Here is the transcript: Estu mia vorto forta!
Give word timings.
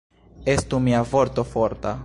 Estu 0.53 0.79
mia 0.87 1.03
vorto 1.13 1.47
forta! 1.53 1.97